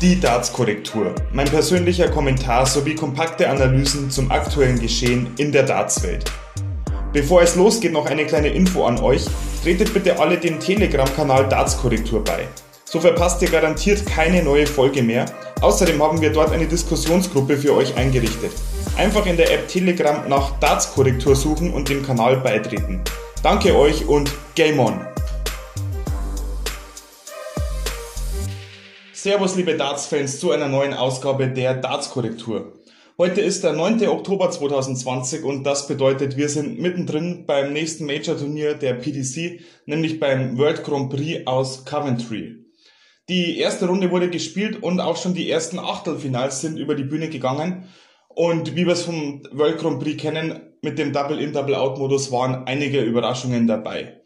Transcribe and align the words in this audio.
Die 0.00 0.20
Darts-Korrektur. 0.20 1.12
Mein 1.32 1.48
persönlicher 1.48 2.08
Kommentar 2.08 2.66
sowie 2.66 2.94
kompakte 2.94 3.50
Analysen 3.50 4.12
zum 4.12 4.30
aktuellen 4.30 4.78
Geschehen 4.78 5.34
in 5.38 5.50
der 5.50 5.64
Darts-Welt. 5.64 6.30
Bevor 7.12 7.42
es 7.42 7.56
losgeht, 7.56 7.92
noch 7.92 8.06
eine 8.06 8.24
kleine 8.24 8.48
Info 8.50 8.84
an 8.84 9.00
euch. 9.00 9.24
Tretet 9.64 9.92
bitte 9.92 10.20
alle 10.20 10.38
dem 10.38 10.60
Telegram-Kanal 10.60 11.48
Darts-Korrektur 11.48 12.22
bei. 12.22 12.46
So 12.90 13.00
verpasst 13.00 13.42
ihr 13.42 13.50
garantiert 13.50 14.06
keine 14.06 14.42
neue 14.42 14.66
Folge 14.66 15.02
mehr. 15.02 15.26
Außerdem 15.60 16.02
haben 16.02 16.22
wir 16.22 16.32
dort 16.32 16.52
eine 16.52 16.66
Diskussionsgruppe 16.66 17.58
für 17.58 17.74
euch 17.74 17.94
eingerichtet. 17.98 18.50
Einfach 18.96 19.26
in 19.26 19.36
der 19.36 19.52
App 19.52 19.68
Telegram 19.68 20.26
nach 20.26 20.58
Darts-Korrektur 20.58 21.36
suchen 21.36 21.74
und 21.74 21.90
dem 21.90 22.02
Kanal 22.02 22.38
beitreten. 22.38 23.02
Danke 23.42 23.76
euch 23.76 24.08
und 24.08 24.32
Game 24.54 24.78
On! 24.78 25.06
Servus 29.12 29.56
liebe 29.56 29.76
Darts-Fans 29.76 30.40
zu 30.40 30.52
einer 30.52 30.68
neuen 30.68 30.94
Ausgabe 30.94 31.46
der 31.48 31.74
Darts-Korrektur. 31.74 32.72
Heute 33.18 33.42
ist 33.42 33.64
der 33.64 33.74
9. 33.74 34.08
Oktober 34.08 34.50
2020 34.50 35.44
und 35.44 35.64
das 35.64 35.88
bedeutet, 35.88 36.38
wir 36.38 36.48
sind 36.48 36.80
mittendrin 36.80 37.44
beim 37.44 37.74
nächsten 37.74 38.06
Major-Turnier 38.06 38.72
der 38.74 38.94
PDC, 38.94 39.60
nämlich 39.84 40.18
beim 40.18 40.56
World 40.56 40.84
Grand 40.84 41.10
Prix 41.10 41.46
aus 41.46 41.84
Coventry. 41.84 42.67
Die 43.28 43.58
erste 43.58 43.86
Runde 43.86 44.10
wurde 44.10 44.30
gespielt 44.30 44.82
und 44.82 45.00
auch 45.00 45.18
schon 45.18 45.34
die 45.34 45.50
ersten 45.50 45.78
Achtelfinals 45.78 46.62
sind 46.62 46.78
über 46.78 46.94
die 46.94 47.04
Bühne 47.04 47.28
gegangen. 47.28 47.84
Und 48.28 48.74
wie 48.74 48.86
wir 48.86 48.94
es 48.94 49.02
vom 49.02 49.42
World 49.52 49.78
Grand 49.78 50.00
Prix 50.00 50.22
kennen, 50.22 50.60
mit 50.80 50.98
dem 50.98 51.12
Double-In, 51.12 51.52
Double-Out-Modus 51.52 52.32
waren 52.32 52.66
einige 52.66 53.02
Überraschungen 53.02 53.66
dabei. 53.66 54.22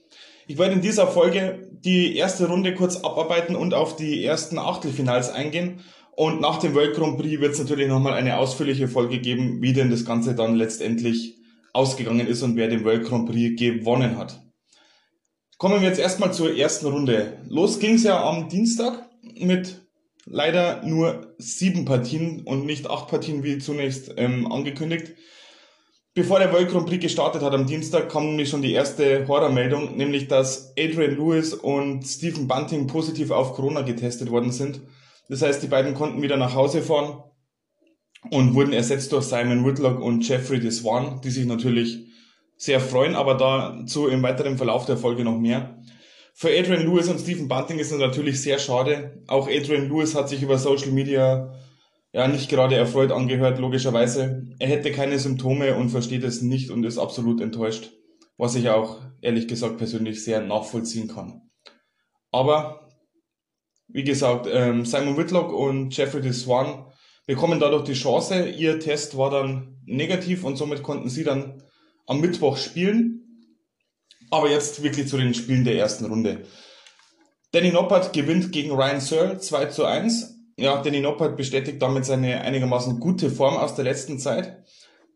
Ich 0.47 0.57
werde 0.57 0.75
in 0.75 0.83
dieser 0.83 1.09
Folge 1.09 1.69
die 1.73 2.17
erste 2.17 2.47
Runde 2.47 2.75
kurz 2.75 2.97
abarbeiten 2.97 3.57
und 3.57 3.75
auf 3.75 3.97
die 3.97 4.25
ersten 4.25 4.59
Achtelfinals 4.59 5.31
eingehen. 5.31 5.81
Und 6.15 6.41
nach 6.41 6.59
dem 6.59 6.75
World 6.75 6.95
Grand 6.95 7.19
Prix 7.19 7.41
wird 7.41 7.55
es 7.55 7.59
natürlich 7.59 7.89
nochmal 7.89 8.13
eine 8.13 8.37
ausführliche 8.37 8.87
Folge 8.87 9.19
geben, 9.19 9.63
wie 9.63 9.73
denn 9.73 9.91
das 9.91 10.05
Ganze 10.05 10.37
dann 10.37 10.55
letztendlich 10.55 11.39
ausgegangen 11.73 12.29
ist 12.29 12.43
und 12.43 12.55
wer 12.55 12.69
den 12.69 12.85
World 12.85 13.05
Grand 13.05 13.29
Prix 13.29 13.59
gewonnen 13.59 14.17
hat. 14.17 14.43
Kommen 15.63 15.81
wir 15.81 15.89
jetzt 15.89 16.01
erstmal 16.01 16.33
zur 16.33 16.57
ersten 16.57 16.87
Runde. 16.87 17.39
Los 17.49 17.79
ging 17.79 17.95
es 17.95 18.03
ja 18.03 18.21
am 18.21 18.49
Dienstag 18.49 19.09
mit 19.39 19.81
leider 20.25 20.85
nur 20.85 21.37
sieben 21.39 21.85
Partien 21.85 22.41
und 22.41 22.67
nicht 22.67 22.91
acht 22.91 23.07
Partien 23.07 23.45
wie 23.45 23.59
zunächst 23.59 24.13
ähm, 24.17 24.51
angekündigt. 24.51 25.13
Bevor 26.15 26.41
der 26.41 26.53
World 26.53 26.69
Grand 26.69 26.87
Prix 26.87 27.01
gestartet 27.01 27.43
hat 27.43 27.55
am 27.55 27.69
Dienstag, 27.69 28.09
kam 28.09 28.27
nämlich 28.27 28.49
schon 28.49 28.63
die 28.63 28.73
erste 28.73 29.29
Horrormeldung, 29.29 29.97
nämlich 29.97 30.27
dass 30.27 30.73
Adrian 30.77 31.15
Lewis 31.15 31.55
und 31.55 32.03
Stephen 32.05 32.49
Bunting 32.49 32.89
positiv 32.89 33.31
auf 33.31 33.55
Corona 33.55 33.83
getestet 33.83 34.33
worden 34.33 34.51
sind. 34.51 34.81
Das 35.29 35.43
heißt, 35.43 35.63
die 35.63 35.69
beiden 35.69 35.95
konnten 35.95 36.23
wieder 36.23 36.39
nach 36.39 36.57
Hause 36.57 36.83
fahren 36.83 37.23
und 38.33 38.55
wurden 38.55 38.73
ersetzt 38.73 39.13
durch 39.13 39.27
Simon 39.27 39.65
Whitlock 39.65 40.01
und 40.01 40.27
Jeffrey 40.27 40.59
Deswan, 40.59 41.21
die 41.23 41.31
sich 41.31 41.47
natürlich 41.47 42.12
sehr 42.57 42.81
freuen, 42.81 43.15
aber 43.15 43.35
dazu 43.35 44.09
im 44.09 44.23
weiteren 44.23 44.57
Verlauf 44.57 44.87
der 44.87 44.97
Folge 44.97 45.25
noch 45.25 45.39
mehr. 45.39 45.83
Für 46.35 46.49
Adrian 46.49 46.87
Lewis 46.87 47.09
und 47.09 47.21
Stephen 47.21 47.49
Bunting 47.49 47.79
ist 47.79 47.93
es 47.93 47.99
natürlich 47.99 48.41
sehr 48.41 48.59
schade. 48.59 49.23
Auch 49.27 49.49
Adrian 49.49 49.89
Lewis 49.89 50.15
hat 50.15 50.29
sich 50.29 50.43
über 50.43 50.59
Social 50.59 50.91
Media 50.91 51.53
ja 52.13 52.29
nicht 52.29 52.49
gerade 52.49 52.75
erfreut 52.75 53.13
angehört, 53.13 53.59
logischerweise. 53.59 54.47
Er 54.59 54.69
hätte 54.69 54.93
keine 54.93 55.19
Symptome 55.19 55.77
und 55.77 55.91
versteht 55.91 56.25
es 56.25 56.43
nicht 56.43 56.71
und 56.71 56.85
ist 56.85 56.99
absolut 56.99 57.41
enttäuscht, 57.41 57.93
was 58.37 58.55
ich 58.55 58.69
auch 58.69 59.01
ehrlich 59.21 59.49
gesagt 59.49 59.79
persönlich 59.79 60.25
sehr 60.25 60.41
nachvollziehen 60.41 61.09
kann. 61.09 61.51
Aber 62.31 62.89
wie 63.89 64.05
gesagt, 64.05 64.49
ähm, 64.51 64.85
Simon 64.87 65.17
Whitlock 65.17 65.53
und 65.53 65.95
Jeffrey 65.97 66.23
Deswan 66.23 66.87
bekommen 67.27 67.61
dadurch 67.61 67.85
die 67.85 67.93
Chance. 67.93 68.49
Ihr 68.49 68.81
Test 68.81 69.17
war 69.17 69.31
dann 69.31 69.81
negativ 69.85 70.45
und 70.45 70.57
somit 70.57 70.83
konnten 70.83 71.09
sie 71.09 71.25
dann 71.25 71.62
am 72.13 72.21
Mittwoch 72.21 72.57
spielen. 72.57 73.49
Aber 74.31 74.49
jetzt 74.49 74.83
wirklich 74.83 75.09
zu 75.09 75.17
den 75.17 75.35
Spielen 75.35 75.65
der 75.65 75.77
ersten 75.77 76.05
Runde. 76.07 76.47
Danny 77.51 77.71
Noppert 77.71 78.13
gewinnt 78.13 78.53
gegen 78.53 78.71
Ryan 78.71 79.01
Searle 79.01 79.39
2 79.39 79.67
zu 79.67 79.85
1 79.85 80.33
ja, 80.57 80.83
Danny 80.83 81.01
Noppert 81.01 81.37
bestätigt 81.37 81.81
damit 81.81 82.05
seine 82.05 82.43
einigermaßen 82.43 83.01
gute 83.01 83.31
Form 83.31 83.57
aus 83.57 83.75
der 83.75 83.85
letzten 83.85 84.19
Zeit. 84.19 84.63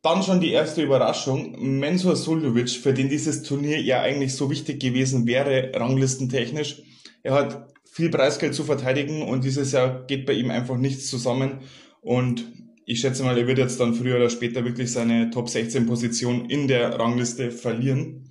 Dann 0.02 0.22
schon 0.22 0.40
die 0.40 0.52
erste 0.52 0.82
Überraschung, 0.82 1.78
Mensur 1.78 2.16
Suljovic, 2.16 2.70
für 2.70 2.94
den 2.94 3.08
dieses 3.08 3.42
Turnier 3.42 3.80
ja 3.80 4.00
eigentlich 4.00 4.34
so 4.34 4.50
wichtig 4.50 4.80
gewesen 4.80 5.26
wäre, 5.26 5.72
ranglistentechnisch. 5.74 6.82
Er 7.22 7.34
hat 7.34 7.74
viel 7.84 8.10
Preisgeld 8.10 8.54
zu 8.54 8.64
verteidigen 8.64 9.22
und 9.22 9.44
dieses 9.44 9.72
Jahr 9.72 10.04
geht 10.06 10.26
bei 10.26 10.32
ihm 10.32 10.50
einfach 10.50 10.76
nichts 10.76 11.08
zusammen. 11.08 11.60
Und 12.00 12.44
ich 12.88 13.00
schätze 13.00 13.24
mal, 13.24 13.36
er 13.36 13.48
wird 13.48 13.58
jetzt 13.58 13.80
dann 13.80 13.94
früher 13.94 14.16
oder 14.16 14.30
später 14.30 14.64
wirklich 14.64 14.92
seine 14.92 15.30
Top 15.30 15.48
16 15.48 15.86
Position 15.86 16.48
in 16.48 16.68
der 16.68 16.98
Rangliste 16.98 17.50
verlieren. 17.50 18.30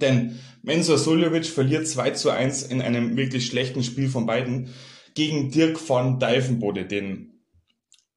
Denn 0.00 0.38
Mensur 0.62 0.96
Suljovic 0.96 1.44
verliert 1.46 1.86
2 1.86 2.10
zu 2.12 2.30
1 2.30 2.62
in 2.64 2.80
einem 2.80 3.18
wirklich 3.18 3.46
schlechten 3.46 3.82
Spiel 3.82 4.08
von 4.08 4.24
beiden 4.24 4.70
gegen 5.14 5.50
Dirk 5.50 5.78
von 5.78 6.18
Divenbode, 6.18 6.86
den, 6.86 7.42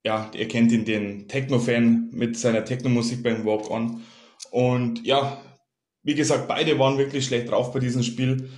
ja, 0.06 0.31
ihr 0.34 0.48
kennt 0.48 0.72
ihn, 0.72 0.86
den 0.86 1.28
Techno-Fan 1.28 2.12
mit 2.14 2.38
seiner 2.38 2.64
Techno-Musik 2.64 3.22
beim 3.22 3.44
Walk-On. 3.44 4.02
Und 4.52 5.06
ja, 5.06 5.42
wie 6.04 6.16
gesagt, 6.16 6.48
beide 6.48 6.80
waren 6.80 6.98
wirklich 6.98 7.25
schlecht 7.25 7.50
drauf 7.50 7.74
bei 7.74 7.80
diesem 7.80 8.04
Spiel. 8.04 8.50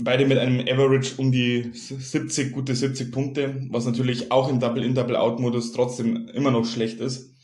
Beide 0.00 0.26
mit 0.26 0.38
einem 0.38 0.60
Average 0.60 1.14
um 1.16 1.32
die 1.32 1.70
70, 1.72 2.52
gute 2.52 2.74
70 2.74 3.10
Punkte, 3.10 3.66
was 3.70 3.84
natürlich 3.84 4.30
auch 4.30 4.48
im 4.48 4.60
Double-In, 4.60 4.94
Double-Out-Modus 4.94 5.72
trotzdem 5.72 6.28
immer 6.28 6.52
noch 6.52 6.64
schlecht 6.64 7.00
ist. 7.00 7.34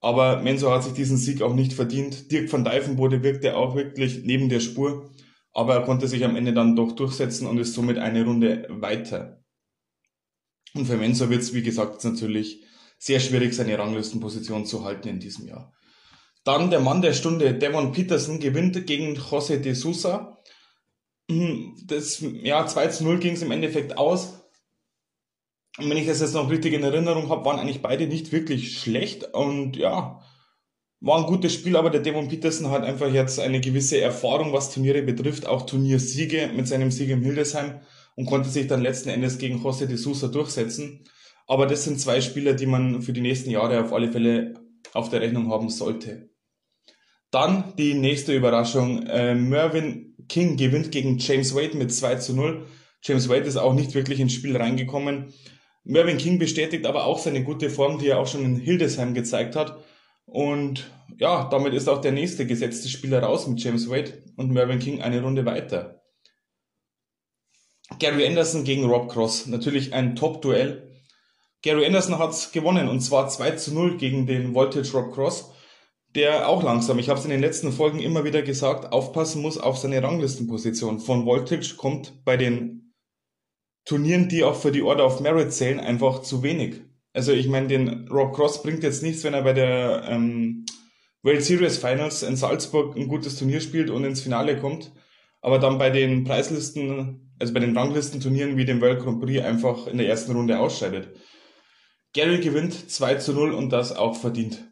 Aber 0.00 0.42
Mensur 0.42 0.72
hat 0.72 0.84
sich 0.84 0.92
diesen 0.92 1.16
Sieg 1.16 1.42
auch 1.42 1.54
nicht 1.54 1.72
verdient. 1.72 2.30
Dirk 2.30 2.52
van 2.52 2.64
Dijvenbode 2.64 3.22
wirkte 3.22 3.56
auch 3.56 3.74
wirklich 3.74 4.24
neben 4.24 4.48
der 4.48 4.60
Spur, 4.60 5.10
aber 5.52 5.74
er 5.74 5.82
konnte 5.82 6.08
sich 6.08 6.24
am 6.24 6.36
Ende 6.36 6.52
dann 6.52 6.76
doch 6.76 6.92
durchsetzen 6.92 7.46
und 7.46 7.58
ist 7.58 7.74
somit 7.74 7.98
eine 7.98 8.24
Runde 8.24 8.66
weiter. 8.68 9.42
Und 10.74 10.86
für 10.86 10.96
Mensah 10.96 11.30
wird 11.30 11.42
es, 11.42 11.52
wie 11.52 11.62
gesagt, 11.62 12.02
natürlich 12.04 12.64
sehr 12.98 13.20
schwierig, 13.20 13.54
seine 13.54 13.78
Ranglistenposition 13.78 14.66
zu 14.66 14.84
halten 14.84 15.08
in 15.08 15.20
diesem 15.20 15.46
Jahr. 15.46 15.72
Dann 16.44 16.70
der 16.70 16.80
Mann 16.80 17.02
der 17.02 17.12
Stunde, 17.12 17.54
Devon 17.54 17.92
Peterson, 17.92 18.40
gewinnt 18.40 18.86
gegen 18.86 19.16
José 19.16 19.58
de 19.58 19.74
Sousa. 19.74 20.41
Hm, 21.40 21.76
das 21.86 22.22
ja, 22.42 22.66
2 22.66 22.88
zu 22.88 23.04
0 23.04 23.18
ging 23.18 23.34
es 23.34 23.42
im 23.42 23.50
Endeffekt 23.50 23.96
aus. 23.96 24.40
Und 25.78 25.88
wenn 25.88 25.96
ich 25.96 26.06
das 26.06 26.20
jetzt 26.20 26.34
noch 26.34 26.50
richtig 26.50 26.74
in 26.74 26.82
Erinnerung 26.82 27.30
habe, 27.30 27.44
waren 27.44 27.58
eigentlich 27.58 27.80
beide 27.80 28.06
nicht 28.06 28.32
wirklich 28.32 28.78
schlecht. 28.78 29.32
Und 29.32 29.76
ja, 29.76 30.20
war 31.00 31.18
ein 31.18 31.26
gutes 31.26 31.54
Spiel, 31.54 31.76
aber 31.76 31.90
der 31.90 32.02
Devon 32.02 32.28
Peterson 32.28 32.70
hat 32.70 32.84
einfach 32.84 33.12
jetzt 33.12 33.40
eine 33.40 33.60
gewisse 33.60 34.00
Erfahrung, 34.00 34.52
was 34.52 34.72
Turniere 34.72 35.02
betrifft, 35.02 35.46
auch 35.46 35.62
Turniersiege 35.66 36.50
mit 36.54 36.68
seinem 36.68 36.90
Sieg 36.90 37.08
im 37.08 37.22
Hildesheim 37.22 37.80
und 38.14 38.26
konnte 38.26 38.50
sich 38.50 38.66
dann 38.66 38.82
letzten 38.82 39.08
Endes 39.08 39.38
gegen 39.38 39.64
José 39.64 39.86
de 39.86 39.96
Sousa 39.96 40.28
durchsetzen. 40.28 41.04
Aber 41.46 41.66
das 41.66 41.84
sind 41.84 42.00
zwei 42.00 42.20
Spieler, 42.20 42.52
die 42.52 42.66
man 42.66 43.02
für 43.02 43.12
die 43.12 43.20
nächsten 43.20 43.50
Jahre 43.50 43.82
auf 43.82 43.92
alle 43.92 44.12
Fälle 44.12 44.54
auf 44.92 45.08
der 45.08 45.22
Rechnung 45.22 45.50
haben 45.50 45.70
sollte. 45.70 46.30
Dann 47.30 47.74
die 47.78 47.94
nächste 47.94 48.34
Überraschung. 48.34 49.06
Äh, 49.06 49.34
Mervyn 49.34 50.11
King 50.32 50.56
gewinnt 50.56 50.90
gegen 50.92 51.18
James 51.18 51.54
Wade 51.54 51.76
mit 51.76 51.92
2 51.92 52.14
zu 52.16 52.34
0. 52.34 52.66
James 53.02 53.28
Wade 53.28 53.42
ist 53.42 53.58
auch 53.58 53.74
nicht 53.74 53.94
wirklich 53.94 54.18
ins 54.18 54.32
Spiel 54.32 54.56
reingekommen. 54.56 55.34
Mervyn 55.84 56.16
King 56.16 56.38
bestätigt 56.38 56.86
aber 56.86 57.04
auch 57.04 57.18
seine 57.18 57.44
gute 57.44 57.68
Form, 57.68 57.98
die 57.98 58.08
er 58.08 58.18
auch 58.18 58.26
schon 58.26 58.42
in 58.42 58.56
Hildesheim 58.56 59.12
gezeigt 59.12 59.56
hat. 59.56 59.84
Und 60.24 60.90
ja, 61.18 61.50
damit 61.50 61.74
ist 61.74 61.86
auch 61.86 62.00
der 62.00 62.12
nächste 62.12 62.46
gesetzte 62.46 62.88
Spieler 62.88 63.22
raus 63.22 63.46
mit 63.46 63.62
James 63.62 63.90
Wade 63.90 64.22
und 64.36 64.50
Mervyn 64.50 64.78
King 64.78 65.02
eine 65.02 65.20
Runde 65.20 65.44
weiter. 65.44 66.02
Gary 67.98 68.26
Anderson 68.26 68.64
gegen 68.64 68.86
Rob 68.86 69.12
Cross. 69.12 69.48
Natürlich 69.48 69.92
ein 69.92 70.16
Top-Duell. 70.16 70.90
Gary 71.60 71.84
Anderson 71.84 72.18
hat 72.18 72.52
gewonnen 72.54 72.88
und 72.88 73.00
zwar 73.00 73.28
2 73.28 73.50
zu 73.50 73.74
0 73.74 73.98
gegen 73.98 74.26
den 74.26 74.54
Voltage 74.54 74.92
Rob 74.94 75.12
Cross, 75.12 75.52
der 76.14 76.48
auch 76.48 76.62
langsam, 76.62 76.98
ich 76.98 77.08
habe 77.08 77.18
es 77.18 77.24
in 77.24 77.30
den 77.30 77.40
letzten 77.40 77.72
Folgen 77.72 78.00
immer 78.00 78.24
wieder 78.24 78.42
gesagt, 78.42 78.92
aufpassen 78.92 79.42
muss 79.42 79.58
auf 79.58 79.78
seine 79.78 80.02
Ranglistenposition. 80.02 81.00
Von 81.00 81.26
Voltage 81.26 81.76
kommt 81.76 82.24
bei 82.24 82.36
den 82.36 82.94
Turnieren, 83.84 84.28
die 84.28 84.44
auch 84.44 84.54
für 84.54 84.72
die 84.72 84.82
Order 84.82 85.06
of 85.06 85.20
Merit 85.20 85.52
zählen, 85.52 85.80
einfach 85.80 86.22
zu 86.22 86.42
wenig. 86.42 86.82
Also 87.12 87.32
ich 87.32 87.48
meine, 87.48 87.66
den 87.66 88.08
Rob 88.08 88.34
Cross 88.34 88.62
bringt 88.62 88.82
jetzt 88.82 89.02
nichts, 89.02 89.24
wenn 89.24 89.34
er 89.34 89.42
bei 89.42 89.52
der 89.52 90.04
ähm, 90.08 90.64
World 91.22 91.42
Series 91.42 91.78
Finals 91.78 92.22
in 92.22 92.36
Salzburg 92.36 92.96
ein 92.96 93.08
gutes 93.08 93.38
Turnier 93.38 93.60
spielt 93.60 93.90
und 93.90 94.04
ins 94.04 94.20
Finale 94.20 94.58
kommt, 94.58 94.92
aber 95.40 95.58
dann 95.58 95.78
bei 95.78 95.90
den 95.90 96.24
Preislisten 96.24 97.32
also 97.42 97.54
bei 97.54 97.60
den 97.60 97.76
Ranglistenturnieren 97.76 98.56
wie 98.56 98.64
dem 98.64 98.80
World 98.80 99.02
Grand 99.02 99.20
Prix 99.20 99.44
einfach 99.44 99.88
in 99.88 99.98
der 99.98 100.08
ersten 100.08 100.30
Runde 100.30 100.60
ausscheidet. 100.60 101.08
Gary 102.14 102.38
gewinnt 102.38 102.88
2 102.88 103.16
zu 103.16 103.32
0 103.32 103.52
und 103.52 103.70
das 103.70 103.96
auch 103.96 104.14
verdient. 104.14 104.71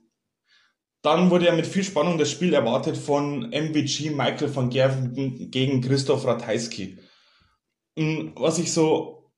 Dann 1.02 1.31
wurde 1.31 1.47
ja 1.47 1.55
mit 1.55 1.67
viel 1.67 1.85
Spannung 1.85 2.19
das 2.19 2.31
Spiel 2.31 2.52
erwartet 2.52 2.97
von 2.97 3.50
MVG 3.50 4.11
Michael 4.11 4.55
van 4.55 4.69
Gerven 4.69 5.50
gegen 5.50 5.81
Christoph 5.81 6.26
Ratajski. 6.26 6.99
Was 8.35 8.58
ich 8.58 8.73
so 8.73 9.32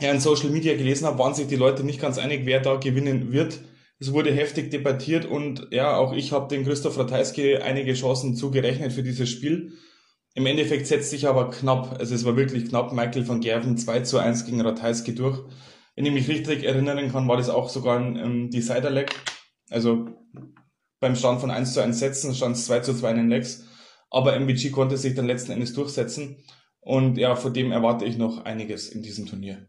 in 0.00 0.20
Social 0.20 0.50
Media 0.50 0.74
gelesen 0.76 1.06
habe, 1.06 1.18
waren 1.18 1.34
sich 1.34 1.46
die 1.46 1.56
Leute 1.56 1.84
nicht 1.84 2.00
ganz 2.00 2.18
einig, 2.18 2.42
wer 2.44 2.60
da 2.60 2.76
gewinnen 2.76 3.32
wird. 3.32 3.60
Es 4.00 4.12
wurde 4.12 4.32
heftig 4.32 4.70
debattiert 4.72 5.24
und 5.24 5.68
ja, 5.70 5.96
auch 5.96 6.12
ich 6.12 6.32
habe 6.32 6.48
dem 6.48 6.64
Christoph 6.64 6.98
Ratajski 6.98 7.56
einige 7.56 7.94
Chancen 7.94 8.34
zugerechnet 8.34 8.92
für 8.92 9.04
dieses 9.04 9.30
Spiel. 9.30 9.74
Im 10.34 10.46
Endeffekt 10.46 10.88
setzt 10.88 11.10
sich 11.10 11.28
aber 11.28 11.50
knapp, 11.50 11.96
also 12.00 12.12
es 12.12 12.24
war 12.24 12.36
wirklich 12.36 12.68
knapp, 12.68 12.92
Michael 12.92 13.28
van 13.28 13.40
Gerven 13.40 13.78
2 13.78 14.00
zu 14.00 14.18
1 14.18 14.46
gegen 14.46 14.60
Ratajski 14.60 15.14
durch. 15.14 15.38
Wenn 15.94 16.06
ich 16.06 16.12
mich 16.12 16.26
richtig 16.26 16.64
erinnern 16.64 17.12
kann, 17.12 17.28
war 17.28 17.36
das 17.36 17.48
auch 17.48 17.68
sogar 17.68 18.00
ein 18.00 18.16
ähm, 18.16 18.50
Decider-Leg. 18.50 19.14
Also 19.70 20.08
beim 21.04 21.16
Stand 21.16 21.42
von 21.42 21.50
1 21.50 21.74
zu 21.74 21.82
1 21.82 21.98
Sätzen 21.98 22.34
stand 22.34 22.56
es 22.56 22.64
2 22.64 22.80
zu 22.80 22.94
2 22.94 23.10
in 23.10 23.16
den 23.18 23.28
Legs. 23.28 23.66
Aber 24.10 24.34
MVG 24.40 24.70
konnte 24.70 24.96
sich 24.96 25.14
dann 25.14 25.26
letzten 25.26 25.52
Endes 25.52 25.74
durchsetzen. 25.74 26.38
Und 26.80 27.18
ja, 27.18 27.36
vor 27.36 27.50
dem 27.50 27.72
erwarte 27.72 28.06
ich 28.06 28.16
noch 28.16 28.46
einiges 28.46 28.88
in 28.88 29.02
diesem 29.02 29.26
Turnier. 29.26 29.68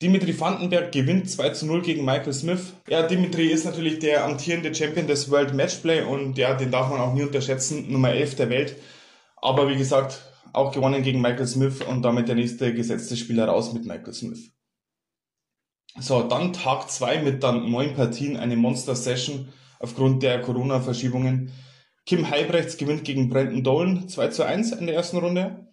Dimitri 0.00 0.38
Vandenberg 0.38 0.92
gewinnt 0.92 1.28
2 1.28 1.50
zu 1.50 1.66
0 1.66 1.82
gegen 1.82 2.04
Michael 2.04 2.32
Smith. 2.32 2.74
Ja, 2.88 3.02
Dimitri 3.02 3.48
ist 3.48 3.64
natürlich 3.64 3.98
der 3.98 4.24
amtierende 4.24 4.72
Champion 4.72 5.08
des 5.08 5.32
World 5.32 5.52
Matchplay 5.52 6.02
und 6.02 6.38
ja, 6.38 6.54
den 6.54 6.70
darf 6.70 6.88
man 6.88 7.00
auch 7.00 7.12
nie 7.12 7.24
unterschätzen. 7.24 7.90
Nummer 7.90 8.10
11 8.12 8.36
der 8.36 8.50
Welt. 8.50 8.76
Aber 9.36 9.68
wie 9.68 9.76
gesagt, 9.76 10.22
auch 10.52 10.70
gewonnen 10.70 11.02
gegen 11.02 11.20
Michael 11.20 11.48
Smith 11.48 11.82
und 11.82 12.02
damit 12.02 12.28
der 12.28 12.36
nächste 12.36 12.72
gesetzte 12.72 13.16
Spieler 13.16 13.46
raus 13.46 13.72
mit 13.72 13.84
Michael 13.84 14.12
Smith. 14.12 14.52
So, 15.98 16.22
dann 16.22 16.52
Tag 16.52 16.88
2 16.88 17.22
mit 17.22 17.42
dann 17.42 17.68
neun 17.68 17.94
Partien, 17.94 18.36
eine 18.36 18.56
Monster-Session 18.56 19.52
aufgrund 19.80 20.22
der 20.22 20.40
Corona-Verschiebungen. 20.40 21.50
Kim 22.06 22.30
Heibrechts 22.30 22.76
gewinnt 22.76 23.04
gegen 23.04 23.28
Brandon 23.28 23.64
Dolan 23.64 24.08
2 24.08 24.28
zu 24.28 24.44
1 24.46 24.72
in 24.72 24.86
der 24.86 24.94
ersten 24.94 25.16
Runde. 25.16 25.66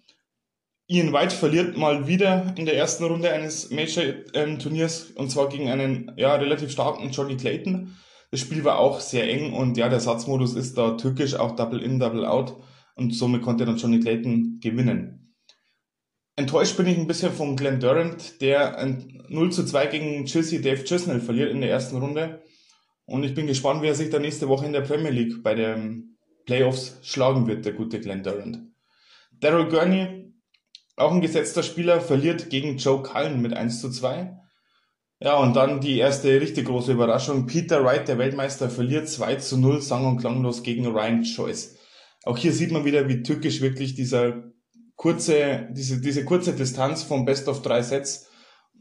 Ian 0.88 1.12
White 1.12 1.36
verliert 1.36 1.78
mal 1.78 2.08
wieder 2.08 2.54
in 2.58 2.66
der 2.66 2.78
ersten 2.78 3.04
Runde 3.04 3.30
eines 3.32 3.70
Major-Turniers 3.70 5.12
und 5.12 5.30
zwar 5.30 5.50
gegen 5.50 5.70
einen 5.70 6.14
ja, 6.16 6.34
relativ 6.36 6.72
starken 6.72 7.12
Johnny 7.12 7.36
Clayton. 7.36 7.96
Das 8.32 8.40
Spiel 8.40 8.64
war 8.64 8.80
auch 8.80 9.02
sehr 9.02 9.30
eng 9.30 9.54
und 9.54 9.78
ja, 9.78 9.90
der 9.90 10.00
Satzmodus 10.00 10.56
ist 10.56 10.78
da 10.78 10.92
tückisch, 10.92 11.36
auch 11.36 11.56
Double 11.56 11.82
In, 11.82 12.00
Double 12.00 12.26
Out 12.26 12.58
und 12.96 13.14
somit 13.14 13.42
konnte 13.42 13.66
dann 13.66 13.78
Johnny 13.78 14.00
Clayton 14.00 14.60
gewinnen. 14.62 15.36
Enttäuscht 16.38 16.78
bin 16.78 16.88
ich 16.88 16.98
ein 16.98 17.08
bisschen 17.08 17.34
von 17.34 17.56
Glenn 17.56 17.80
Durant, 17.80 18.42
der 18.42 18.78
ein 18.78 19.24
0 19.28 19.52
zu 19.52 19.66
2 19.66 19.88
gegen 19.88 20.26
Chelsea 20.26 20.62
Dave 20.62 20.84
Chisnell 20.84 21.20
verliert 21.20 21.52
in 21.52 21.62
der 21.62 21.72
ersten 21.72 21.98
Runde. 21.98 22.44
Und 23.08 23.24
ich 23.24 23.34
bin 23.34 23.48
gespannt, 23.48 23.82
wie 23.82 23.88
er 23.88 23.96
sich 23.96 24.10
da 24.10 24.20
nächste 24.20 24.50
Woche 24.50 24.66
in 24.66 24.74
der 24.74 24.82
Premier 24.82 25.12
League 25.12 25.42
bei 25.42 25.56
den 25.56 26.18
Playoffs 26.46 27.00
schlagen 27.02 27.48
wird, 27.48 27.66
der 27.66 27.74
gute 27.74 28.00
Glenn 28.00 28.22
Durant. 28.22 28.60
Daryl 29.40 29.70
Gurney 29.70 30.34
auch 30.98 31.12
ein 31.12 31.22
gesetzter 31.22 31.64
Spieler 31.64 32.02
verliert 32.02 32.50
gegen 32.50 32.78
Joe 32.78 33.04
Cullen 33.04 33.42
mit 33.42 33.54
1 33.54 33.82
zu 33.82 33.92
2. 33.92 34.36
Ja, 35.20 35.38
und 35.38 35.56
dann 35.56 35.80
die 35.80 35.98
erste 35.98 36.42
richtig 36.42 36.66
große 36.66 36.92
Überraschung. 36.92 37.46
Peter 37.46 37.84
Wright, 37.84 38.08
der 38.08 38.18
Weltmeister, 38.18 38.70
verliert 38.70 39.08
2 39.08 39.36
zu 39.36 39.58
0 39.58 39.82
sang- 39.82 40.06
und 40.06 40.18
klanglos 40.18 40.64
gegen 40.64 40.86
Ryan 40.88 41.24
Choice. 41.24 41.78
Auch 42.24 42.38
hier 42.38 42.52
sieht 42.52 42.72
man 42.72 42.84
wieder, 42.84 43.08
wie 43.08 43.24
tückisch 43.24 43.62
wirklich 43.62 43.96
dieser 43.96 44.44
kurze, 44.96 45.70
diese, 45.72 46.02
diese 46.02 46.26
kurze 46.26 46.54
Distanz 46.54 47.04
vom 47.04 47.26
Best 47.26 47.48
of 47.48 47.62
drei 47.62 47.82
Sets 47.82 48.28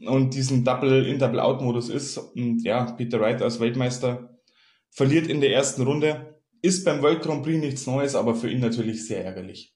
und 0.05 0.33
diesen 0.33 0.63
Double-in, 0.63 1.19
Double-out-Modus 1.19 1.89
ist. 1.89 2.17
Und 2.17 2.63
ja, 2.63 2.91
Peter 2.91 3.19
Wright 3.19 3.41
als 3.41 3.59
Weltmeister 3.59 4.37
verliert 4.91 5.27
in 5.27 5.41
der 5.41 5.53
ersten 5.53 5.83
Runde. 5.83 6.39
Ist 6.61 6.85
beim 6.85 7.01
World 7.01 7.21
Grand 7.21 7.43
Prix 7.43 7.59
nichts 7.59 7.85
Neues, 7.85 8.15
aber 8.15 8.35
für 8.35 8.49
ihn 8.49 8.59
natürlich 8.59 9.05
sehr 9.07 9.23
ärgerlich. 9.23 9.75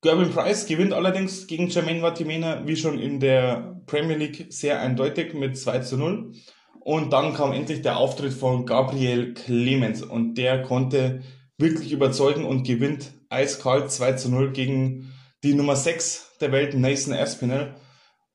Gerben 0.00 0.30
Price 0.30 0.66
gewinnt 0.66 0.92
allerdings 0.92 1.48
gegen 1.48 1.68
Jermaine 1.68 2.02
Vatimena, 2.02 2.66
wie 2.66 2.76
schon 2.76 3.00
in 3.00 3.18
der 3.18 3.82
Premier 3.86 4.16
League, 4.16 4.46
sehr 4.50 4.80
eindeutig 4.80 5.34
mit 5.34 5.58
2 5.58 5.80
zu 5.80 5.96
0. 5.96 6.32
Und 6.80 7.12
dann 7.12 7.34
kam 7.34 7.52
endlich 7.52 7.82
der 7.82 7.98
Auftritt 7.98 8.32
von 8.32 8.64
Gabriel 8.64 9.34
Clemens 9.34 10.02
und 10.02 10.38
der 10.38 10.62
konnte 10.62 11.22
wirklich 11.58 11.92
überzeugen 11.92 12.44
und 12.44 12.64
gewinnt 12.64 13.12
eiskalt 13.28 13.90
2 13.90 14.12
zu 14.12 14.30
0 14.30 14.52
gegen 14.52 15.12
die 15.42 15.54
Nummer 15.54 15.76
6 15.76 16.36
der 16.40 16.52
Welt, 16.52 16.74
Nathan 16.74 17.12
Aspinall. 17.12 17.74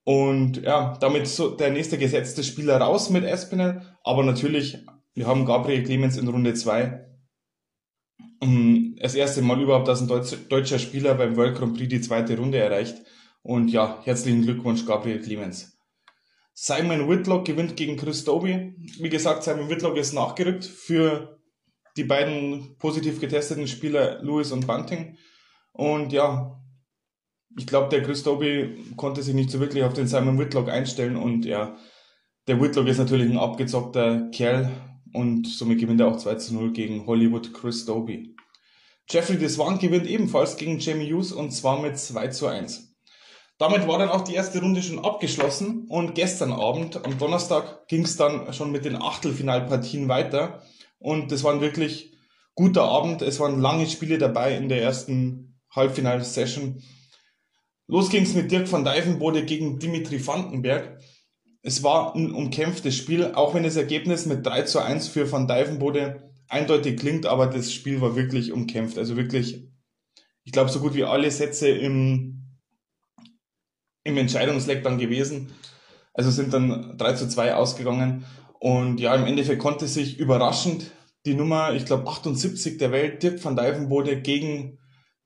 Und 0.06 0.64
ja, 0.64 0.98
damit 1.00 1.28
so 1.28 1.52
der 1.52 1.72
nächste 1.72 1.98
gesetzte 1.98 2.44
Spieler 2.44 2.78
raus 2.78 3.10
mit 3.10 3.26
Aspinall. 3.26 3.98
Aber 4.04 4.24
natürlich, 4.24 4.78
wir 5.14 5.28
haben 5.28 5.46
Gabriel 5.46 5.84
Clemens 5.84 6.18
in 6.18 6.28
Runde 6.28 6.54
2 6.54 7.04
das 9.04 9.16
erste 9.16 9.42
Mal 9.42 9.62
überhaupt, 9.62 9.88
dass 9.88 10.02
ein 10.02 10.08
deutscher 10.50 10.80
Spieler 10.80 11.16
beim 11.16 11.36
World 11.36 11.58
Grand 11.58 11.78
Prix 11.78 11.90
die 11.90 12.02
zweite 12.02 12.38
Runde 12.38 12.58
erreicht. 12.58 12.96
Und 13.42 13.70
ja, 13.70 14.02
herzlichen 14.04 14.44
Glückwunsch, 14.44 14.86
Gabriel 14.86 15.22
Clemens. 15.22 15.78
Simon 16.54 17.10
Whitlock 17.10 17.46
gewinnt 17.46 17.76
gegen 17.76 17.98
Chris 17.98 18.24
Doby. 18.24 18.76
Wie 19.00 19.10
gesagt, 19.10 19.44
Simon 19.44 19.70
Whitlock 19.70 19.98
ist 19.98 20.14
nachgerückt 20.14 20.66
für 20.66 21.40
die 21.98 22.04
beiden 22.04 22.78
positiv 22.78 23.20
getesteten 23.20 23.68
Spieler 23.68 24.22
Lewis 24.24 24.52
und 24.52 24.68
Bunting. 24.68 25.18
Und 25.72 26.14
ja, 26.14 26.63
ich 27.58 27.68
glaube, 27.68 27.90
der 27.90 28.04
Chris 28.04 28.24
Doby 28.24 28.78
konnte 28.96 29.22
sich 29.24 29.34
nicht 29.34 29.52
so 29.52 29.60
wirklich 29.60 29.84
auf 29.84 29.94
den 29.94 30.08
Simon 30.08 30.40
Whitlock 30.40 30.70
einstellen. 30.70 31.16
Und 31.16 31.46
ja, 31.46 31.76
der 32.48 32.62
Whitlock 32.62 32.88
ist 32.88 32.98
natürlich 32.98 33.30
ein 33.30 33.38
abgezockter 33.38 34.30
Kerl 34.32 34.72
und 35.14 35.48
somit 35.48 35.80
gewinnt 35.80 36.02
er 36.02 36.08
auch 36.08 36.18
2 36.18 36.36
zu 36.36 36.54
0 36.56 36.74
gegen 36.74 37.06
Hollywood 37.06 37.54
Chris 37.54 37.86
Doby. 37.86 38.36
Jeffrey 39.10 39.38
Deswan 39.38 39.80
gewinnt 39.80 40.08
ebenfalls 40.08 40.56
gegen 40.56 40.80
Jamie 40.80 41.12
Hughes 41.12 41.32
und 41.32 41.52
zwar 41.52 41.82
mit 41.82 41.98
2 41.98 42.28
zu 42.30 42.48
1. 42.48 42.96
Damit 43.60 43.88
war 43.88 44.00
dann 44.00 44.10
auch 44.10 44.22
die 44.22 44.34
erste 44.34 44.60
Runde 44.60 44.82
schon 44.82 45.04
abgeschlossen 45.04 45.86
und 45.88 46.16
gestern 46.16 46.52
Abend, 46.52 47.06
am 47.06 47.18
Donnerstag, 47.20 47.88
ging 47.88 48.04
es 48.04 48.18
dann 48.18 48.52
schon 48.54 48.72
mit 48.72 48.84
den 48.84 48.96
Achtelfinalpartien 48.96 50.08
weiter 50.08 50.64
und 50.98 51.32
das 51.32 51.44
war 51.44 51.54
ein 51.54 51.62
wirklich 51.62 52.18
guter 52.56 52.84
Abend. 52.84 53.22
Es 53.22 53.40
waren 53.40 53.62
lange 53.62 53.88
Spiele 53.88 54.18
dabei 54.18 54.56
in 54.58 54.70
der 54.70 54.82
ersten 54.82 55.60
Halbfinal-Session. 55.76 56.82
Los 57.94 58.10
ging 58.10 58.24
es 58.24 58.34
mit 58.34 58.52
Dirk 58.52 58.72
van 58.72 58.84
Dijvenbode 58.84 59.46
gegen 59.46 59.78
Dimitri 59.78 60.26
Vandenberg. 60.26 61.00
Es 61.62 61.84
war 61.84 62.16
ein 62.16 62.32
umkämpftes 62.32 62.98
Spiel, 62.98 63.24
auch 63.36 63.54
wenn 63.54 63.62
das 63.62 63.76
Ergebnis 63.76 64.26
mit 64.26 64.44
3 64.44 64.64
zu 64.64 64.80
1 64.80 65.10
für 65.10 65.32
Van 65.32 65.48
Dijvenbode 65.48 66.34
eindeutig 66.48 67.00
klingt, 67.00 67.28
aber 67.28 67.46
das 67.46 67.72
Spiel 67.72 68.02
war 68.02 68.16
wirklich 68.16 68.52
umkämpft. 68.52 68.98
Also 68.98 69.16
wirklich, 69.16 69.70
ich 70.44 70.52
glaube, 70.52 70.72
so 70.72 70.80
gut 70.80 70.96
wie 70.96 71.04
alle 71.04 71.30
Sätze 71.30 71.70
im, 71.70 72.58
im 74.04 74.18
Entscheidungsleck 74.18 74.84
dann 74.84 74.98
gewesen. 74.98 75.52
Also 76.16 76.32
sind 76.32 76.52
dann 76.52 76.98
3 76.98 77.14
zu 77.14 77.30
2 77.30 77.54
ausgegangen. 77.54 78.26
Und 78.60 79.02
ja, 79.02 79.14
im 79.14 79.28
Endeffekt 79.28 79.62
konnte 79.62 79.88
sich 79.88 80.18
überraschend 80.18 80.90
die 81.28 81.36
Nummer, 81.36 81.76
ich 81.76 81.86
glaube 81.86 82.10
78 82.10 82.80
der 82.80 82.92
Welt, 82.92 83.22
Dirk 83.22 83.46
van 83.46 83.56
Dijvenbode 83.56 84.20
gegen 84.24 84.80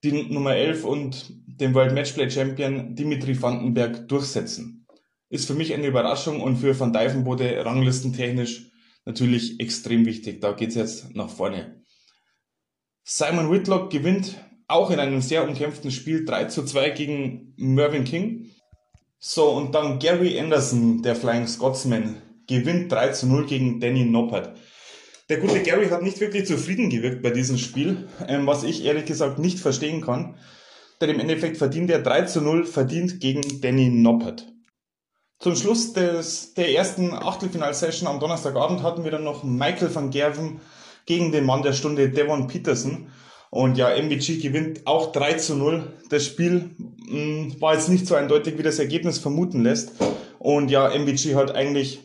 die 0.03 0.11
Nummer 0.11 0.53
11 0.53 0.83
und 0.83 1.33
den 1.59 1.73
World 1.73 1.93
Matchplay 1.93 2.29
Champion 2.29 2.95
Dimitri 2.95 3.41
Vandenberg 3.41 4.07
durchsetzen. 4.07 4.85
Ist 5.29 5.47
für 5.47 5.53
mich 5.53 5.73
eine 5.73 5.87
Überraschung 5.87 6.41
und 6.41 6.57
für 6.57 6.79
Van 6.79 6.93
Dijvenbode 6.93 7.65
ranglistentechnisch 7.65 8.71
natürlich 9.05 9.59
extrem 9.59 10.05
wichtig. 10.05 10.41
Da 10.41 10.53
geht's 10.53 10.75
jetzt 10.75 11.15
nach 11.15 11.29
vorne. 11.29 11.83
Simon 13.03 13.51
Whitlock 13.51 13.89
gewinnt 13.89 14.35
auch 14.67 14.91
in 14.91 14.99
einem 14.99 15.21
sehr 15.21 15.47
umkämpften 15.47 15.91
Spiel 15.91 16.25
3 16.25 16.45
zu 16.45 16.65
2 16.65 16.89
gegen 16.91 17.53
Mervyn 17.57 18.03
King. 18.03 18.51
So, 19.19 19.49
und 19.51 19.73
dann 19.73 19.99
Gary 19.99 20.39
Anderson, 20.39 21.01
der 21.01 21.15
Flying 21.15 21.47
Scotsman, 21.47 22.21
gewinnt 22.47 22.91
3 22.91 23.09
zu 23.09 23.27
0 23.27 23.45
gegen 23.47 23.79
Danny 23.79 24.05
Noppert. 24.05 24.57
Der 25.29 25.37
gute 25.37 25.61
Gary 25.61 25.89
hat 25.89 26.03
nicht 26.03 26.19
wirklich 26.21 26.45
zufrieden 26.45 26.89
gewirkt 26.89 27.21
bei 27.21 27.31
diesem 27.31 27.57
Spiel, 27.57 28.07
ähm, 28.27 28.47
was 28.47 28.63
ich 28.63 28.85
ehrlich 28.85 29.05
gesagt 29.05 29.39
nicht 29.39 29.59
verstehen 29.59 30.01
kann. 30.01 30.37
Denn 31.01 31.09
im 31.09 31.19
Endeffekt 31.19 31.57
verdient 31.57 31.91
er 31.91 32.01
3 32.01 32.23
zu 32.23 32.41
0 32.41 32.65
verdient 32.65 33.19
gegen 33.19 33.61
Danny 33.61 33.89
Noppert. 33.89 34.47
Zum 35.39 35.55
Schluss 35.55 35.93
des, 35.93 36.55
der 36.55 36.73
ersten 36.73 37.13
Achtelfinalsession 37.13 38.07
am 38.07 38.19
Donnerstagabend 38.19 38.81
hatten 38.81 39.03
wir 39.03 39.11
dann 39.11 39.23
noch 39.23 39.43
Michael 39.43 39.93
van 39.93 40.09
Gerven 40.09 40.59
gegen 41.05 41.31
den 41.31 41.45
Mann 41.45 41.61
der 41.61 41.73
Stunde 41.73 42.09
Devon 42.09 42.47
Peterson. 42.47 43.09
Und 43.49 43.77
ja, 43.77 43.89
MVG 43.95 44.41
gewinnt 44.41 44.87
auch 44.87 45.11
3 45.11 45.33
zu 45.35 45.55
0. 45.55 45.93
Das 46.09 46.25
Spiel 46.25 46.71
mh, 46.77 47.17
mm, 47.17 47.61
war 47.61 47.75
jetzt 47.75 47.89
nicht 47.89 48.07
so 48.07 48.15
eindeutig, 48.15 48.57
wie 48.57 48.63
das 48.63 48.79
Ergebnis 48.79 49.19
vermuten 49.19 49.63
lässt. 49.63 49.91
Und 50.39 50.71
ja, 50.71 50.89
MVG 50.89 51.35
hat 51.35 51.55
eigentlich 51.55 51.99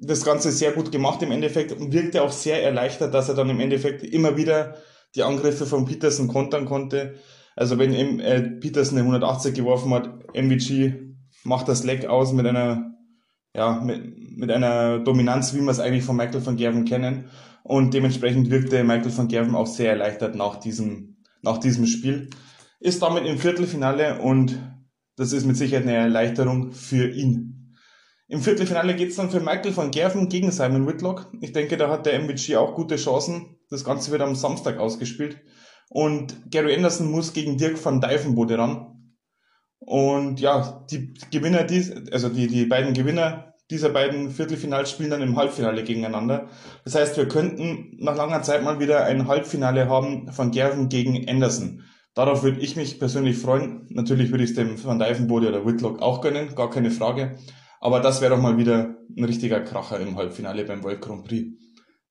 das 0.00 0.24
Ganze 0.24 0.52
sehr 0.52 0.72
gut 0.72 0.92
gemacht 0.92 1.22
im 1.22 1.32
Endeffekt 1.32 1.72
und 1.72 1.92
wirkte 1.92 2.22
auch 2.22 2.32
sehr 2.32 2.62
erleichtert, 2.62 3.14
dass 3.14 3.28
er 3.28 3.34
dann 3.34 3.50
im 3.50 3.60
Endeffekt 3.60 4.02
immer 4.02 4.36
wieder 4.36 4.76
die 5.14 5.22
Angriffe 5.22 5.66
von 5.66 5.84
Peterson 5.84 6.28
kontern 6.28 6.66
konnte. 6.66 7.14
Also 7.56 7.78
wenn 7.78 8.20
äh, 8.20 8.42
Peterson 8.42 8.98
eine 8.98 9.06
180 9.06 9.54
geworfen 9.54 9.92
hat, 9.94 10.10
MVG 10.34 10.94
macht 11.44 11.68
das 11.68 11.84
Leck 11.84 12.06
aus 12.06 12.32
mit 12.32 12.46
einer, 12.46 12.94
ja, 13.54 13.80
mit, 13.80 14.36
mit 14.36 14.50
einer 14.50 14.98
Dominanz, 14.98 15.54
wie 15.54 15.60
wir 15.60 15.70
es 15.70 15.80
eigentlich 15.80 16.04
von 16.04 16.16
Michael 16.16 16.44
van 16.44 16.56
Gerven 16.56 16.84
kennen. 16.84 17.26
und 17.62 17.94
dementsprechend 17.94 18.50
wirkte 18.50 18.84
Michael 18.84 19.16
van 19.16 19.28
Gerven 19.28 19.54
auch 19.54 19.66
sehr 19.66 19.90
erleichtert 19.90 20.34
nach 20.34 20.56
diesem, 20.56 21.16
nach 21.42 21.58
diesem 21.58 21.86
Spiel. 21.86 22.30
Ist 22.80 23.02
damit 23.02 23.24
im 23.24 23.38
Viertelfinale 23.38 24.20
und 24.20 24.58
das 25.16 25.32
ist 25.32 25.46
mit 25.46 25.56
Sicherheit 25.56 25.84
eine 25.84 25.94
Erleichterung 25.94 26.72
für 26.72 27.08
ihn. 27.08 27.54
Im 28.26 28.40
Viertelfinale 28.40 28.96
geht 28.96 29.10
es 29.10 29.16
dann 29.16 29.30
für 29.30 29.40
Michael 29.40 29.76
van 29.76 29.90
Gerven 29.90 30.28
gegen 30.28 30.50
Simon 30.50 30.86
Whitlock. 30.86 31.30
Ich 31.40 31.52
denke, 31.52 31.76
da 31.76 31.88
hat 31.88 32.06
der 32.06 32.18
MVG 32.18 32.56
auch 32.56 32.74
gute 32.74 32.96
Chancen. 32.96 33.58
Das 33.70 33.84
Ganze 33.84 34.10
wird 34.10 34.22
am 34.22 34.34
Samstag 34.34 34.78
ausgespielt. 34.78 35.38
Und 35.88 36.50
Gary 36.50 36.74
Anderson 36.74 37.10
muss 37.10 37.32
gegen 37.32 37.56
Dirk 37.56 37.82
van 37.84 38.00
Dijvenbode 38.00 38.58
ran. 38.58 39.14
Und 39.78 40.40
ja, 40.40 40.84
die 40.90 41.14
Gewinner, 41.30 41.64
dies, 41.64 41.92
also 42.10 42.28
die, 42.28 42.46
die 42.46 42.64
beiden 42.64 42.94
Gewinner 42.94 43.54
dieser 43.70 43.90
beiden 43.90 44.30
Viertelfinals 44.30 44.90
spielen 44.90 45.10
dann 45.10 45.22
im 45.22 45.36
Halbfinale 45.36 45.84
gegeneinander. 45.84 46.48
Das 46.84 46.94
heißt, 46.94 47.16
wir 47.16 47.28
könnten 47.28 47.96
nach 47.98 48.16
langer 48.16 48.42
Zeit 48.42 48.62
mal 48.62 48.78
wieder 48.78 49.04
ein 49.04 49.26
Halbfinale 49.26 49.88
haben 49.88 50.30
von 50.32 50.50
Gerven 50.50 50.88
gegen 50.88 51.28
Anderson. 51.28 51.82
Darauf 52.14 52.42
würde 52.42 52.60
ich 52.60 52.76
mich 52.76 52.98
persönlich 52.98 53.38
freuen. 53.38 53.86
Natürlich 53.90 54.30
würde 54.30 54.44
ich 54.44 54.50
es 54.50 54.56
dem 54.56 54.82
Van 54.82 54.98
Dijvenbode 54.98 55.48
oder 55.48 55.66
Whitlock 55.66 56.00
auch 56.00 56.20
gönnen, 56.20 56.54
gar 56.54 56.70
keine 56.70 56.90
Frage. 56.90 57.38
Aber 57.80 58.00
das 58.00 58.20
wäre 58.20 58.34
doch 58.34 58.42
mal 58.42 58.56
wieder 58.56 58.96
ein 59.16 59.24
richtiger 59.24 59.60
Kracher 59.60 59.98
im 59.98 60.16
Halbfinale 60.16 60.64
beim 60.64 60.84
World 60.84 61.00
Grand 61.00 61.24
Prix. 61.24 61.58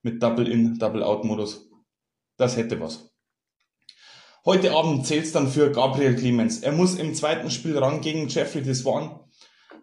Mit 0.02 0.22
Double-In, 0.22 0.78
Double-Out-Modus. 0.78 1.70
Das 2.38 2.58
hätte 2.58 2.80
was. 2.82 3.13
Heute 4.46 4.74
Abend 4.74 5.08
zählt's 5.08 5.32
dann 5.32 5.48
für 5.48 5.72
Gabriel 5.72 6.18
Clemens. 6.18 6.60
Er 6.60 6.74
muss 6.74 6.96
im 6.96 7.16
zweiten 7.16 7.50
Spiel 7.50 7.78
ran 7.78 8.02
gegen 8.02 8.28
Jeffrey 8.28 8.62
Deswan. 8.62 9.22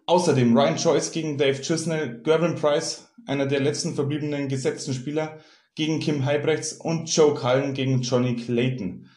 Außerdem 0.05 0.55
Ryan 0.55 0.77
Joyce 0.77 1.11
gegen 1.11 1.39
Dave 1.39 1.59
Chisnell, 1.61 2.21
Gervin 2.21 2.53
Price, 2.53 3.11
einer 3.25 3.47
der 3.47 3.59
letzten 3.59 3.95
verbliebenen 3.95 4.49
gesetzten 4.49 4.93
Spieler, 4.93 5.39
gegen 5.73 5.99
Kim 5.99 6.25
Heibrechts 6.25 6.73
und 6.73 7.09
Joe 7.09 7.33
Cullen 7.33 7.73
gegen 7.73 8.03
Johnny 8.03 8.35
Clayton. 8.35 9.09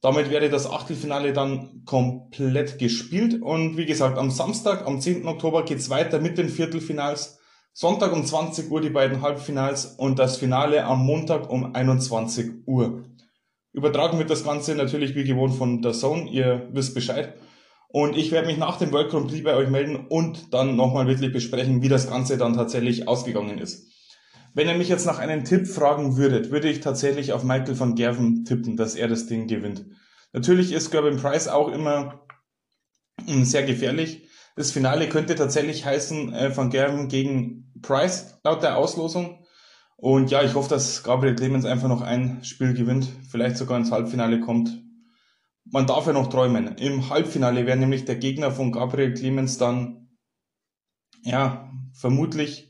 Damit 0.00 0.30
wäre 0.30 0.48
das 0.48 0.66
Achtelfinale 0.66 1.34
dann 1.34 1.82
komplett 1.84 2.78
gespielt 2.78 3.42
und 3.42 3.76
wie 3.76 3.84
gesagt, 3.84 4.16
am 4.16 4.30
Samstag, 4.30 4.86
am 4.86 5.02
10. 5.02 5.28
Oktober 5.28 5.66
geht's 5.66 5.90
weiter 5.90 6.18
mit 6.18 6.38
den 6.38 6.48
Viertelfinals. 6.48 7.38
Sonntag 7.74 8.14
um 8.14 8.24
20 8.24 8.70
Uhr 8.70 8.80
die 8.80 8.88
beiden 8.88 9.20
Halbfinals 9.20 9.84
und 9.84 10.18
das 10.18 10.38
Finale 10.38 10.84
am 10.86 11.04
Montag 11.04 11.50
um 11.50 11.74
21 11.74 12.66
Uhr. 12.66 13.04
Übertragen 13.72 14.18
wird 14.18 14.30
das 14.30 14.44
Ganze 14.44 14.74
natürlich 14.74 15.14
wie 15.14 15.24
gewohnt 15.24 15.54
von 15.54 15.80
der 15.82 15.92
Zone, 15.92 16.30
ihr 16.30 16.68
wisst 16.72 16.94
Bescheid. 16.94 17.34
Und 17.88 18.16
ich 18.16 18.30
werde 18.30 18.46
mich 18.46 18.56
nach 18.56 18.78
dem 18.78 18.92
World 18.92 19.10
Grand 19.10 19.28
Prix 19.28 19.44
bei 19.44 19.54
euch 19.54 19.68
melden 19.68 20.06
und 20.08 20.52
dann 20.54 20.76
nochmal 20.76 21.06
wirklich 21.06 21.32
besprechen, 21.32 21.82
wie 21.82 21.88
das 21.88 22.08
Ganze 22.08 22.38
dann 22.38 22.54
tatsächlich 22.54 23.06
ausgegangen 23.06 23.58
ist. 23.58 23.86
Wenn 24.54 24.68
ihr 24.68 24.74
mich 24.74 24.88
jetzt 24.88 25.06
nach 25.06 25.18
einem 25.18 25.44
Tipp 25.44 25.66
fragen 25.66 26.16
würdet, 26.16 26.50
würde 26.50 26.68
ich 26.68 26.80
tatsächlich 26.80 27.32
auf 27.32 27.44
Michael 27.44 27.78
van 27.78 27.94
Gerven 27.94 28.44
tippen, 28.44 28.76
dass 28.76 28.94
er 28.94 29.08
das 29.08 29.26
Ding 29.26 29.46
gewinnt. 29.46 29.86
Natürlich 30.32 30.72
ist 30.72 30.90
Gerben 30.90 31.16
Price 31.16 31.48
auch 31.48 31.68
immer 31.68 32.26
hm, 33.26 33.44
sehr 33.44 33.62
gefährlich. 33.62 34.28
Das 34.56 34.72
Finale 34.72 35.08
könnte 35.08 35.34
tatsächlich 35.34 35.84
heißen 35.84 36.34
äh, 36.34 36.56
Van 36.56 36.70
Gerven 36.70 37.08
gegen 37.08 37.72
Price 37.80 38.38
laut 38.44 38.62
der 38.62 38.76
Auslosung. 38.76 39.41
Und 40.02 40.30
ja, 40.30 40.42
ich 40.42 40.54
hoffe, 40.54 40.68
dass 40.68 41.02
Gabriel 41.02 41.36
Clemens 41.36 41.64
einfach 41.64 41.88
noch 41.88 42.02
ein 42.02 42.42
Spiel 42.44 42.74
gewinnt, 42.74 43.08
vielleicht 43.30 43.56
sogar 43.56 43.78
ins 43.78 43.90
Halbfinale 43.90 44.40
kommt 44.40 44.82
man 45.64 45.86
darf 45.86 46.06
ja 46.06 46.12
noch 46.12 46.28
träumen. 46.28 46.76
Im 46.76 47.08
Halbfinale 47.08 47.66
wäre 47.66 47.76
nämlich 47.76 48.04
der 48.04 48.16
Gegner 48.16 48.50
von 48.50 48.72
Gabriel 48.72 49.14
Clemens 49.14 49.58
dann, 49.58 50.08
ja, 51.22 51.70
vermutlich, 51.92 52.68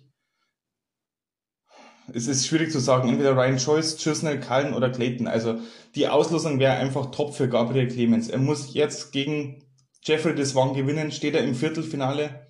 es 2.12 2.26
ist 2.26 2.46
schwierig 2.46 2.72
zu 2.72 2.80
sagen, 2.80 3.08
entweder 3.08 3.36
Ryan 3.36 3.56
Joyce, 3.56 3.96
Chisnell, 3.96 4.40
Cullen 4.40 4.74
oder 4.74 4.90
Clayton. 4.90 5.26
Also 5.26 5.60
die 5.94 6.08
Auslosung 6.08 6.58
wäre 6.58 6.74
einfach 6.74 7.10
top 7.10 7.34
für 7.34 7.48
Gabriel 7.48 7.88
Clemens. 7.88 8.28
Er 8.28 8.38
muss 8.38 8.74
jetzt 8.74 9.12
gegen 9.12 9.64
Jeffrey 10.02 10.34
Deswan 10.34 10.74
gewinnen, 10.74 11.12
steht 11.12 11.34
er 11.34 11.44
im 11.44 11.54
Viertelfinale. 11.54 12.48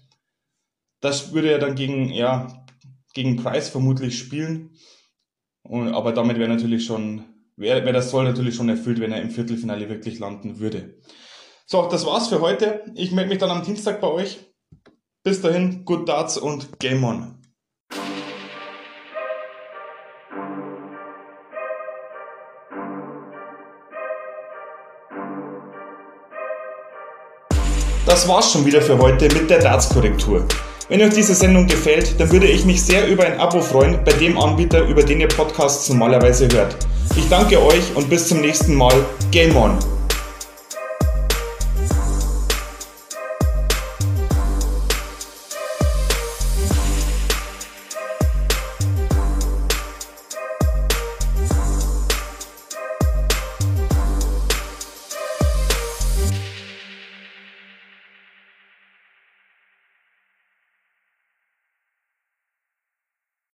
Das 1.00 1.32
würde 1.32 1.52
er 1.52 1.58
dann 1.58 1.74
gegen, 1.74 2.08
ja, 2.08 2.64
gegen 3.14 3.36
Price 3.36 3.68
vermutlich 3.68 4.18
spielen. 4.18 4.70
Und, 5.62 5.88
aber 5.88 6.12
damit 6.12 6.38
wäre 6.38 6.48
natürlich 6.48 6.84
schon 6.84 7.24
wäre 7.56 7.84
wär 7.84 7.92
das 7.92 8.10
Soll 8.10 8.24
natürlich 8.24 8.54
schon 8.54 8.68
erfüllt, 8.68 9.00
wenn 9.00 9.12
er 9.12 9.22
im 9.22 9.30
Viertelfinale 9.30 9.88
wirklich 9.88 10.18
landen 10.18 10.58
würde. 10.58 10.98
So, 11.66 11.88
das 11.88 12.06
war's 12.06 12.28
für 12.28 12.40
heute. 12.40 12.84
Ich 12.94 13.12
melde 13.12 13.30
mich 13.30 13.38
dann 13.38 13.50
am 13.50 13.62
Dienstag 13.62 14.00
bei 14.00 14.08
euch. 14.08 14.40
Bis 15.24 15.40
dahin, 15.40 15.84
good 15.84 16.08
darts 16.08 16.36
und 16.36 16.78
game 16.80 17.04
on. 17.04 17.38
Das 28.04 28.28
war's 28.28 28.52
schon 28.52 28.66
wieder 28.66 28.82
für 28.82 28.98
heute 28.98 29.32
mit 29.32 29.48
der 29.48 29.60
Darts-Korrektur. 29.60 30.46
Wenn 30.88 31.00
euch 31.00 31.10
diese 31.14 31.34
Sendung 31.34 31.66
gefällt, 31.66 32.18
dann 32.18 32.30
würde 32.32 32.46
ich 32.48 32.64
mich 32.64 32.82
sehr 32.82 33.06
über 33.06 33.24
ein 33.24 33.38
Abo 33.38 33.60
freuen 33.60 33.98
bei 34.04 34.12
dem 34.12 34.36
Anbieter, 34.38 34.82
über 34.86 35.02
den 35.02 35.20
ihr 35.20 35.28
Podcasts 35.28 35.88
normalerweise 35.88 36.48
hört. 36.52 36.76
Ich 37.16 37.28
danke 37.28 37.62
euch 37.62 37.94
und 37.94 38.10
bis 38.10 38.28
zum 38.28 38.40
nächsten 38.40 38.74
Mal. 38.74 38.94
Game 39.30 39.56
on! 39.56 39.78